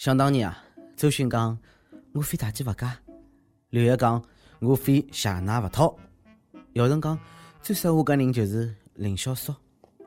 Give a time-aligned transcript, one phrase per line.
[0.00, 0.64] 想当年啊，
[0.96, 1.58] 周迅讲
[2.14, 2.96] 我非大鸡勿嫁，
[3.68, 4.24] 刘烨讲
[4.58, 5.94] 我非谢奶勿讨，
[6.72, 7.18] 姚晨讲
[7.60, 9.54] 最适合我个人就是林小松，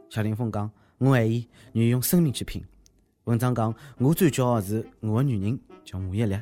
[0.10, 0.68] 谢霆锋讲
[0.98, 2.60] 我爱伊愿意用生命去拼，
[3.26, 6.42] 文章讲我最骄傲是我的女人叫马伊琍。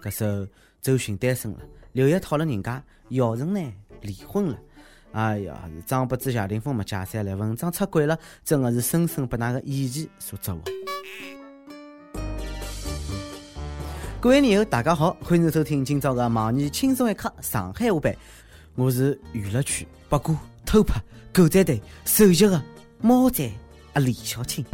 [0.00, 0.48] 搿首
[0.80, 1.58] 周迅单身了，
[1.94, 3.72] 刘烨讨了人家，姚晨呢
[4.02, 4.58] 离婚了。
[5.10, 10.62] 哎呀，是张柏芝、谢霆锋没解散了，文章出轨了，真的是深深被那个演技所折服。
[14.24, 18.10] 各位友，大家好，欢迎收听今朝的《网易轻松一刻上海话版》，
[18.74, 20.34] 我是娱乐圈八卦、
[20.64, 20.98] 偷拍、
[21.30, 22.64] 狗仔队首席的
[23.02, 23.46] 猫仔
[23.92, 24.64] 阿李小青。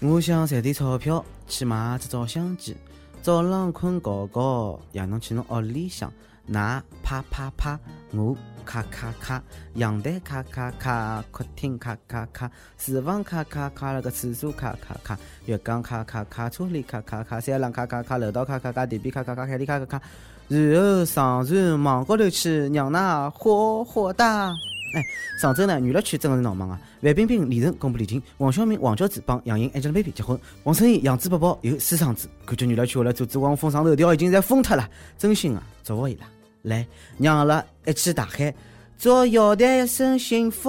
[0.00, 2.76] 我想赚点钞票去买只照相机，
[3.22, 6.12] 早浪困觉觉，夜侬去侬屋里向，
[6.50, 7.80] 㑚啪啪啪，
[8.12, 8.36] 我。
[8.66, 9.42] 咔咔咔，
[9.74, 20.02] 阳台咔咔咔，客厅咔咔咔，厨房咔咔咔，那个厕所咔咔咔，浴缸咔咔咔，车里咔咔咔，三廊咔咔咔，楼道咔咔咔，地皮咔咔咔，海里咔咔咔，
[20.48, 24.52] 然后上船网高头去，让那火火大。
[24.94, 25.02] 哎，
[25.40, 26.80] 上周呢，娱乐圈真的是闹忙啊！
[27.02, 34.88] 范冰冰、李晨公布恋情，黄晓明、黄教子帮杨颖、Angelababy 结婚，王晨怡、杨子宝宝有私生子，感觉娱乐圈为了阻止汪峰上头条，已经在疯脱了。
[35.18, 36.35] 真心啊，祝福伊拉。
[36.66, 36.84] 来，
[37.16, 38.52] 让阿拉一起大喊：
[38.98, 40.68] 祝姚丹一生幸福，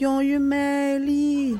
[0.00, 1.56] 永远美丽。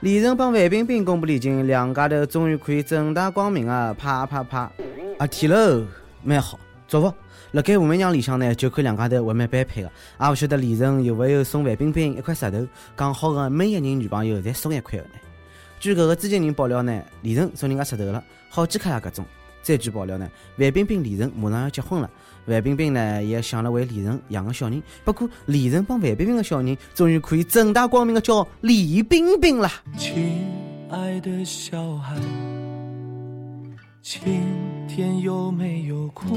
[0.00, 3.94] 李晨帮范冰冰公布恋情，两家头终于可以正大光明啊！
[3.98, 4.70] 啪啪啪，
[5.18, 5.84] 啊，天喽，
[6.22, 7.12] 蛮好，祝福。
[7.52, 15.10] 辣盖武媚娘里向呢，就看两家头还蛮般配的，也勿晓得李晨有没有送范冰冰一块石头，讲好的每一人女朋友侪送一块的呢？
[15.78, 19.26] 据搿个知情人爆料呢，李晨送人家石头了，好几克啊，搿种。
[19.62, 22.10] 再据爆料呢，范冰冰、李晨马上要结婚了。
[22.46, 29.70] 范冰冰呢也想了为李晨养个小人，不过李晨帮范冰冰的小人终于可以正大光明的叫李冰冰了。
[29.98, 30.46] 亲
[30.90, 32.16] 爱的小孩，
[34.00, 34.22] 今
[34.88, 36.36] 天有没有哭？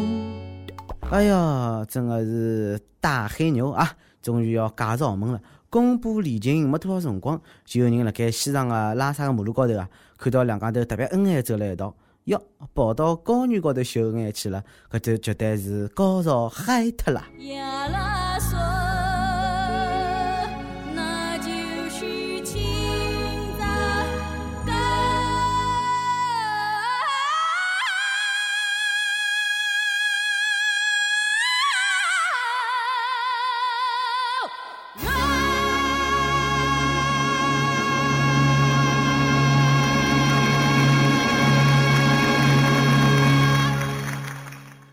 [1.09, 3.89] 哎呀，真的是大黑牛啊！
[4.21, 5.41] 终于要嫁入豪门了。
[5.69, 11.95] 公布恋情没多少辰光，就有人辣盖西藏的拉萨的马路高头啊，看到两家头特别恩爱走了一道。
[12.25, 12.41] 哟，
[12.73, 17.23] 跑到高原高头秀恩爱去了，搿就绝对是高潮嗨脱了。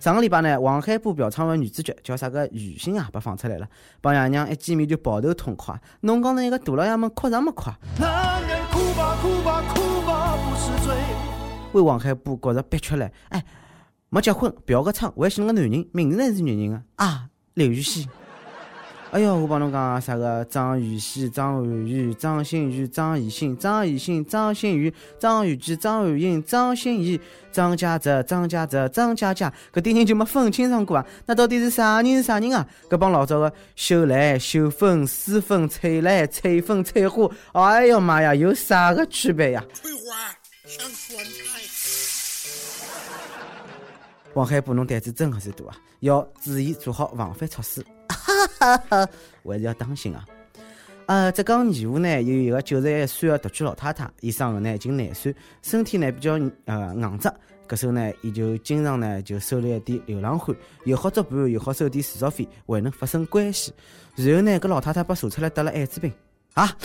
[0.01, 3.69] 上个礼拜呢，王海波嫖娼的女主角叫啥个雨欣啊，被放出来了，
[4.01, 5.73] 帮爷娘一见面就抱头痛哭。
[6.03, 7.71] 侬讲那个大老爷们哭啥么哭？
[7.99, 10.95] 男人哭吧哭吧哭吧不是罪
[11.73, 13.45] 为王海波觉着憋屈了，哎，
[14.09, 17.05] 没结婚，嫖个娼，还是个男人，名字还是女人啊？
[17.05, 18.09] 啊，刘雨欣。
[19.11, 27.19] 哎哟，我帮侬讲啥个张雨绮、张涵予、张馨予、张艺兴、张艺兴、张馨予、张雨绮、张含颖、张歆艺、
[27.51, 31.07] 张嘉泽、张嘉泽、张嘉佳，搿点人就没分清爽过啊？
[31.25, 32.67] 那到底是啥人是啥人啊？
[32.91, 39.65] 搿帮老早的秀兰、秀芬、思芬、翠兰、翠芬、翠花，哎哟妈呀，有啥个区别呀？
[39.73, 40.29] 翠花
[40.67, 41.33] 像酸菜。
[44.35, 45.77] 王海波，侬胆子真的是大啊！
[46.01, 47.83] 要注意做好防范措施。
[48.59, 49.09] 哈哈，
[49.45, 50.25] 还是要当心啊！
[51.07, 56.33] 呃，浙江义乌呢有一个九十一岁的独居老太太，伊生个呢已经廿岁，身体呢比较
[56.67, 57.33] 呃硬直，
[57.67, 60.55] 搿时候呢伊就经常呢就收了一点流浪汉，
[60.85, 63.73] 又好作伴，又好收点住宿费，还能发生关系。
[64.17, 66.13] 然后呢，搿老太太被查出来得了艾滋病
[66.55, 66.77] 啊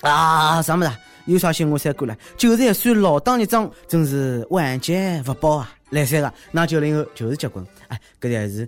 [0.00, 0.62] 啊！
[0.62, 0.92] 啥么子？
[1.26, 2.16] 有啥新闻三过来？
[2.38, 5.70] 九十一岁老当益壮，真是晚节不保啊！
[5.90, 8.66] 来三个，那九零后就是结棍，哎，搿才是。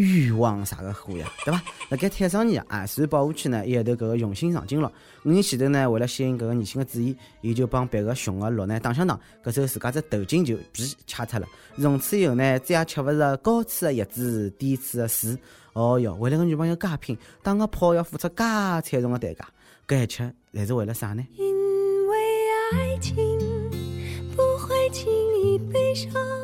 [0.00, 1.62] 欲望啥个货呀， 对伐？
[1.90, 4.90] 辣盖泰山年啊，自然保护区呢，一头搿个雄心上进了。
[5.24, 11.46] 五年前头呢，为了吸引搿个女性的注意，伊就帮别个熊的鹿呢打相打，搿时候自家只头颈就皮掐脱了。
[11.76, 15.36] 从此以后呢，再也吃勿着高处的叶子，低处的树。
[15.72, 19.48] 哦哟，为了个女朋友加拼，打个炮要付出介惨重的代价，
[19.86, 21.24] 搿一切侪是为了啥呢？
[21.36, 22.16] 因为
[22.72, 23.16] 爱情
[24.34, 25.12] 不会轻
[25.42, 26.39] 易悲伤。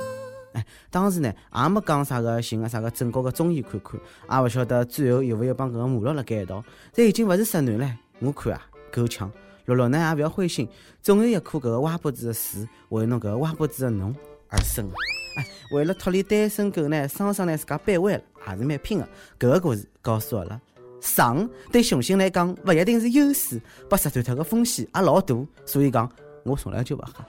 [0.97, 4.01] 当时呢，也没讲啥个寻个啥个正角个中医看看，
[4.31, 6.65] 也勿晓得最后有勿有帮搿个马六辣盖一道。
[6.91, 9.31] 这已经勿是十男了，我看啊够呛。
[9.67, 10.67] 洛洛呢也勿要灰心，
[11.03, 14.17] 总有一棵搿个歪脖子的树为侬搿个歪脖子的侬
[14.49, 14.89] 而生。
[15.37, 18.23] 哎，为了脱离单身狗呢，双双呢自家掰弯了，
[18.53, 19.07] 也是蛮拼的。
[19.39, 20.59] 搿个故事告诉阿拉，
[21.03, 23.61] 上对雄性来讲勿一定是优势，
[23.91, 26.11] 被杀断脱个风险也老大，所以讲
[26.43, 27.23] 我从来就勿喝。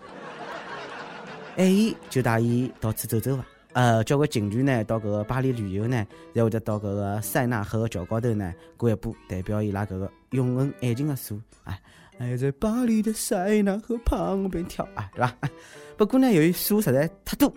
[1.57, 3.43] 爱伊就带伊到处走走伐。
[3.77, 6.03] 呃，交关情侣呢，到搿个巴黎旅游呢，
[6.33, 11.79] 侪会得到搿个塞纳河桥高头呢，过一步代表伊拉搿个永恒爱情的树，哎，
[12.17, 15.37] 还在巴黎的塞纳河旁边跳，啊，对伐？
[15.95, 17.53] 不过呢，由于树实在太多，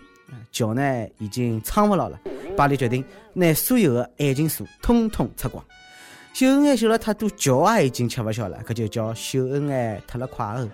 [0.53, 2.21] 桥呢已经撑勿牢了，
[2.55, 3.03] 巴黎决定
[3.33, 5.65] 拿所有的爱情树统统拆光。
[6.35, 10.69] 秀恩爱秀了太多，桥也已经吃勿消了，搿就叫秀恩爱脱了快哦。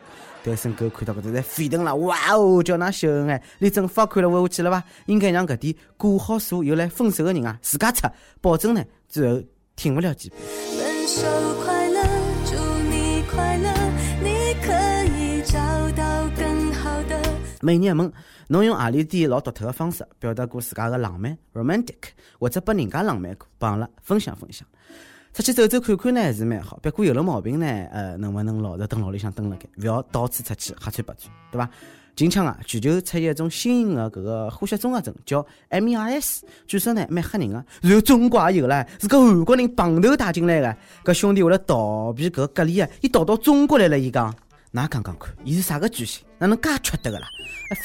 [0.46, 4.84] 单身狗看到搿只在沸腾了，哇哦，叫㑚秀恩爱，连政府也看了回下去了伐？
[5.06, 8.06] 应该让搿点挂好数又来分手的人啊，自家出，
[8.40, 9.42] 保证呢最后
[9.74, 10.36] 挺勿了几步。
[10.36, 11.22] 分手
[11.64, 12.00] 快乐，
[12.44, 12.54] 祝
[12.88, 13.72] 你快乐，
[14.22, 14.72] 你可
[15.18, 15.58] 以找
[15.96, 17.20] 到更好的。
[17.60, 18.12] 每年问
[18.46, 21.96] 侬用何里点老独特的方式表达过自家的浪漫 （romantic），
[22.38, 24.64] 或者拨人家浪漫过，帮阿拉分享分享。
[25.36, 31.68] 出去走走看看呢是蛮好，不过有了毛病呢，呃，能不能老实蹲屋里向蹲了该，勿要到处出去瞎穿八穿，对伐？
[32.14, 37.62] 近腔啊，全球出现一种新型的搿个呼吸综合症，叫 MERS，据说呢蛮吓人个。
[37.82, 40.74] 然后中国也有了，是个韩国人碰头带进来的。
[41.04, 43.98] 搿兄弟为了逃避搿隔离啊，伊逃到中国来了。
[43.98, 44.34] 伊讲，
[44.72, 46.24] 㑚讲讲看，伊是啥个居心？
[46.38, 47.26] 哪能介缺德个啦？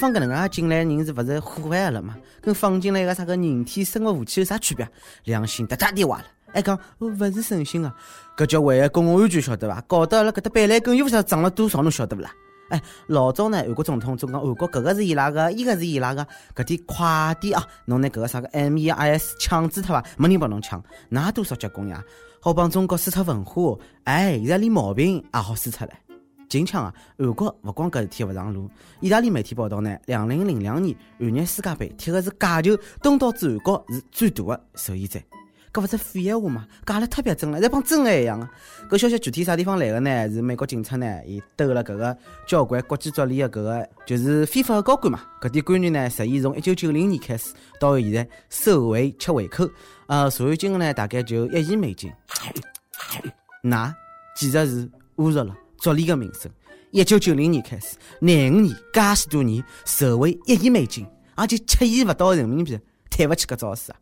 [0.00, 2.16] 放搿能介进来人是勿是祸害了嘛？
[2.40, 4.88] 跟放进来个啥个人体生物武器有啥区别？
[5.24, 6.24] 良心哒哒地坏了。
[6.52, 7.92] 还讲我勿是诚心个，
[8.36, 9.80] 搿叫危害公共安全，晓得伐？
[9.86, 12.30] 搞得阿拉搿搭板蓝根又勿晓得涨了多少，侬晓得勿啦？
[12.68, 17.66] 哎，老早呢，韩国总统总讲韩国搿个是伊拉个，伊个是伊拉个，搿点快点啊！
[17.84, 20.04] 侬拿搿个啥个 MERS 抢走脱伐？
[20.16, 22.02] 没人帮侬抢，哪多少结棍呀？
[22.40, 25.90] 好帮中国输出文化，哎，现在连毛病也好输出来。
[26.48, 28.70] 近腔啊，韩国勿光搿事体勿上路，
[29.00, 35.20] 意大利媒体报道呢，两零零两年韩日世界杯踢个是假球，东道主韩国是最大的受益者。
[35.72, 36.66] 搿勿是废闲话嘛？
[36.84, 38.46] 讲了特别真了，在帮真爱一样的。
[38.90, 40.28] 搿消息具体啥地方来的呢？
[40.28, 42.14] 是美国警察呢，伊兜了搿个
[42.46, 45.24] 交关国际足联的搿个，就是非法的高官嘛。
[45.40, 49.66] 搿点官员呢，实际从一九九零年开始到现在收回吃回扣，
[50.08, 52.12] 呃，所有金额呢大概就一亿美金。
[53.62, 53.94] 那
[54.36, 54.86] 简直是
[55.16, 56.52] 侮辱了足联的名声。
[56.90, 62.78] 一九九零年开始，廿五年，介许多年，收回一亿美金，而且七亿勿到人民币，
[63.08, 63.96] 对勿起搿招事啊！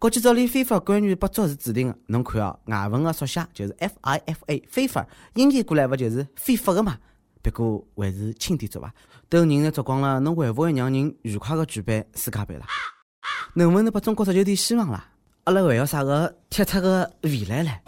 [0.00, 6.96] 国际足联非法官员不足是指定的，侬看哦，外文的缩写就是 FIFA，非法，英译过来勿就是非法的嘛？
[7.42, 8.90] 不过还是轻点做伐？
[9.28, 12.64] 等人侪做光了，侬会勿会让人愉快的举办世界杯啦？
[13.52, 15.06] 能不能拨中国足球点希望啦？
[15.44, 17.82] 阿拉还要啥个踢出个未来来？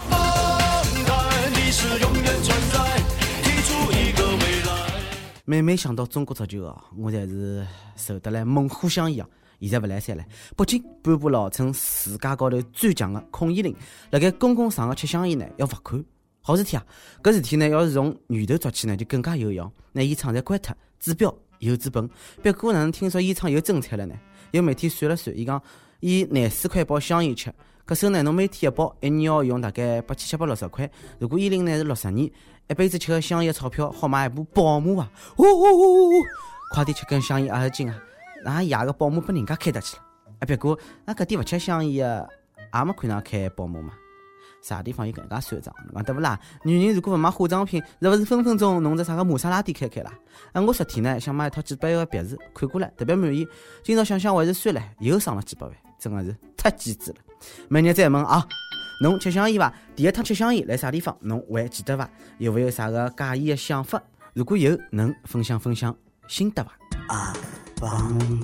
[5.47, 7.67] 每每想到中国足球哦，我侪是
[7.97, 9.27] 瘦得来猛虎相一样。
[9.69, 10.25] 现在勿来三了，
[10.57, 13.75] 北京颁布号称世界高头最强的控烟令，
[14.11, 16.05] 辣盖公共场合吃香烟呢要罚款。
[16.45, 16.85] 好事体啊！
[17.23, 19.71] 搿事体呢要是从源头抓起呢就更加有用。
[19.93, 22.11] 那烟厂侪关脱，治标又治本。
[22.43, 24.15] 不过哪能听说烟厂有政策了呢？
[24.51, 25.63] 有媒体算了算，伊讲
[26.01, 27.55] 以廿四块一包香烟吃，
[27.87, 30.91] 搿手呢侬每天一包，一年要用大概八千七百六十块。
[31.21, 32.29] 如果烟龄呢是六十年，
[32.69, 35.13] 一辈子吃个香烟钞票好买一部宝马啊！
[35.37, 36.13] 呜呜呜呜呜！
[36.75, 38.03] 快点吃根香烟二十斤啊！
[38.45, 40.03] 那爷个保姆拨人家开得去了，
[40.41, 40.43] 啊！
[40.47, 42.29] 别过那搿点勿吃香烟的，
[42.75, 43.93] 也没看上开保姆嘛？
[44.63, 45.75] 啥地方有搿能介算账？
[45.93, 46.39] 讲对勿啦？
[46.65, 50.13] 女人如果勿买化妆品，是勿是分分钟弄只啥个玛莎拉蒂开开啦？
[50.53, 50.61] 啊！
[50.61, 53.47] 我昨天呢想买一套几百万个别墅，看过了特别满意。
[53.83, 57.17] 今朝想想还是算了，又省了几百万，真的是太机智了。
[57.69, 58.47] 明日再问啊，
[59.01, 59.73] 侬吃香烟伐？
[59.97, 61.17] 第一趟吃香烟来啥地方？
[61.21, 62.09] 侬还记得伐？
[62.39, 64.01] 有勿有啥个介意的想法？
[64.33, 65.95] 如果有，能分享分享
[66.29, 66.73] 心得伐？
[67.09, 67.35] 啊！
[67.83, 67.91] 帮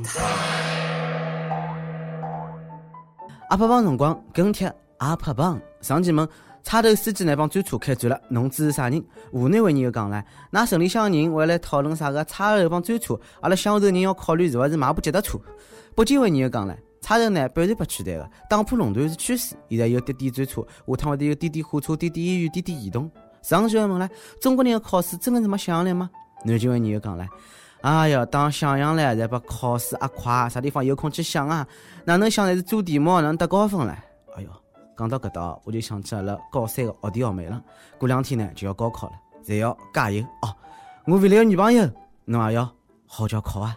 [0.03, 0.21] 他。
[3.51, 6.29] 阿帕帮辰光跟帖阿帕帮上前问
[6.65, 9.01] 差头司机那帮专车开转了，侬支持啥人？
[9.31, 15.39] 湖南位人又讲了，那城里向人还来讨论啥个差头帮专车，阿拉乡头人要考虑是勿是买部脚踏车。
[15.95, 19.55] 北京位人又讲了，差头呢必然不取代的，打破垄断是趋势。
[19.69, 23.09] 现在有滴滴专车，下趟会得有滴滴火车、滴滴医院、滴滴移动。
[23.41, 26.11] 上就问了，中国人的考试真的是没想象力吗？
[26.45, 27.25] 南京位人又讲了。
[27.83, 31.67] 哎呀，当想象了，再把考试压快，啥地方有空去想啊？
[32.05, 33.93] 哪能想的是做题目能得高分嘞？
[34.35, 34.51] 哎哟，
[34.97, 37.63] 讲到搿搭，我就想起阿拉高三的学弟学妹了。
[37.97, 39.13] 过两天呢就要高考了，
[39.45, 40.53] 侪要加油哦！
[41.07, 41.89] 我未来的女朋友，
[42.25, 42.69] 侬也要
[43.07, 43.77] 好叫考啊！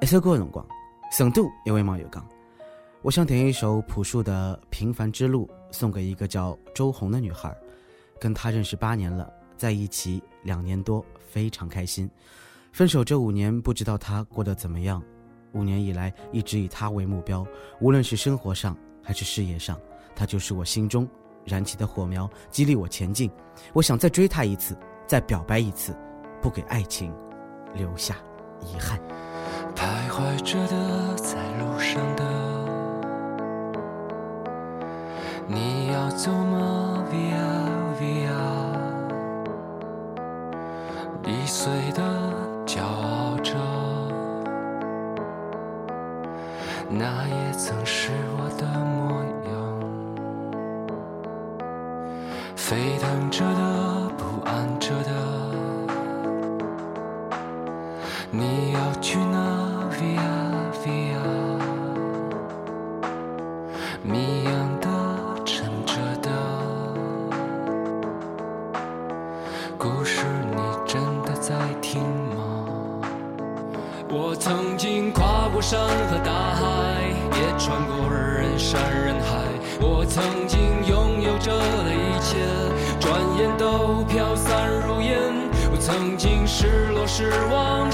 [0.00, 0.66] 一首歌的辰光，
[1.12, 2.26] 成都一位网友讲
[3.02, 7.56] ：“我想点一首朴树的《平凡之路》，送给一个叫周红的女孩，
[8.18, 9.30] 跟她认识八年了。”
[9.60, 12.10] 在一起两年多，非常开心。
[12.72, 15.02] 分手这五年，不知道他过得怎么样。
[15.52, 17.44] 五年以来一直以他为目标，
[17.80, 19.76] 无论是生活上还是事业上，
[20.14, 21.08] 他就是我心中
[21.44, 23.28] 燃起的火苗，激励我前进。
[23.72, 24.76] 我想再追他一次，
[25.08, 25.96] 再表白一次，
[26.40, 27.12] 不给爱情
[27.74, 28.16] 留下
[28.60, 29.00] 遗憾。
[29.74, 32.24] 徘徊着的，在路上的，
[35.48, 37.49] 你要走吗？Via
[41.26, 42.02] 易碎的，
[42.66, 43.54] 骄傲着，
[46.88, 49.50] 那也曾是我的模样。
[52.56, 55.10] 沸腾着的，不安着的。
[58.30, 59.38] 你要去哪
[59.90, 61.20] ？Via Via，
[64.02, 64.88] 谜样的，
[65.44, 66.30] 沉着的，
[69.76, 70.24] 故事
[74.12, 77.06] 我曾经跨过山和大海，
[77.38, 79.38] 也穿过人山人海。
[79.80, 82.36] 我曾经拥有着的一切，
[82.98, 85.16] 转眼都飘散如烟。
[85.70, 87.89] 我曾经失落失望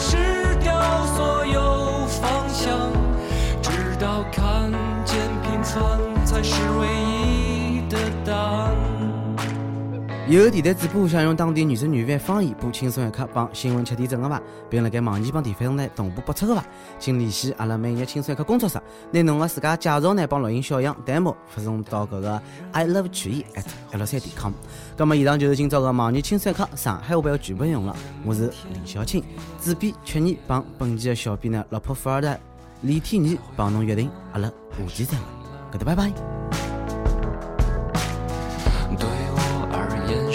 [10.28, 16.64] 有电台主播想用当地原汁原味方言播轻松一刻帮新闻七点整的伐，并辣盖网易帮地方台同步播出的伐，
[16.98, 18.76] 请联系阿拉每日轻松一刻工作室，
[19.12, 22.42] 拿侬个自家介绍呢帮录音小样 demo 发送到搿个
[22.72, 23.64] i love 曲艺 at
[23.96, 24.52] l 三点 com。
[24.96, 27.94] 咁么以上就是今朝个网易轻松一刻上海话版个全部内容了。
[28.24, 29.22] 我是李小青，
[29.62, 32.40] 主编曲艺帮本期的小编呢老婆富二代
[32.80, 36.35] 李天怡帮侬约定，阿拉下期再会，搿搭拜拜。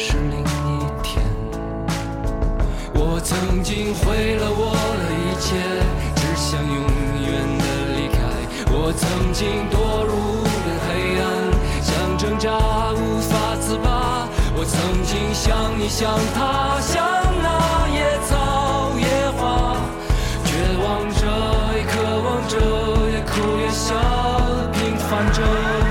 [0.03, 0.43] 是另一
[1.03, 1.21] 天。
[2.95, 5.61] 我曾经毁了我的一切，
[6.15, 6.81] 只想永
[7.21, 7.29] 远
[7.61, 8.17] 的离开。
[8.73, 9.77] 我曾经堕
[10.09, 10.89] 入无边黑
[11.21, 11.23] 暗，
[11.85, 12.49] 想挣扎
[12.97, 14.27] 无法自拔。
[14.55, 14.73] 我曾
[15.05, 16.97] 经像你像他，像
[17.43, 19.05] 那野草野
[19.37, 19.77] 花，
[20.43, 20.49] 绝
[20.81, 21.21] 望着
[21.77, 21.93] 也渴
[22.25, 22.57] 望着，
[23.11, 23.93] 也哭也笑，
[24.73, 25.90] 平凡着。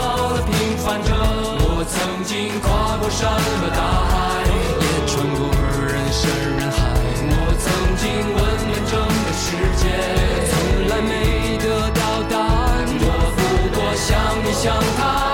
[14.61, 15.30] 想他。